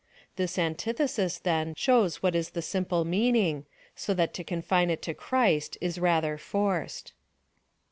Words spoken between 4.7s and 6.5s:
it to Christ is rather